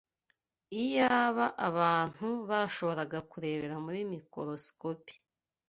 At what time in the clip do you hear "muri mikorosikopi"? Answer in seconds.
3.85-5.13